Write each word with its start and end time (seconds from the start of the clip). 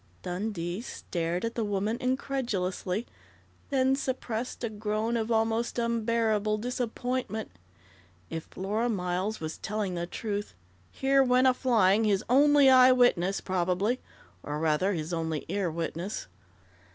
_"Dundee 0.23 0.81
stared 0.81 1.45
at 1.45 1.53
the 1.53 1.63
woman 1.63 1.97
incredulously, 2.01 3.05
then 3.69 3.95
suppressed 3.95 4.63
a 4.63 4.69
groan 4.71 5.15
of 5.15 5.29
almost 5.29 5.77
unbearable 5.77 6.57
disappointment. 6.57 7.51
If 8.27 8.45
Flora 8.45 8.89
Miles 8.89 9.39
was 9.39 9.59
telling 9.59 9.93
the 9.93 10.07
truth, 10.07 10.55
here 10.91 11.21
went 11.23 11.45
a 11.45 11.53
flying 11.53 12.03
his 12.05 12.23
only 12.31 12.67
eye 12.67 12.91
witness, 12.91 13.41
probably, 13.41 14.01
or 14.41 14.57
rather, 14.57 14.93
his 14.93 15.13
only 15.13 15.45
ear 15.47 15.69
witness. 15.69 16.25